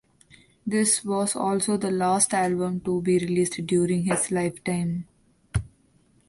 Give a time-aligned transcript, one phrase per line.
[0.65, 5.07] This was also the last album to be released during his lifetime.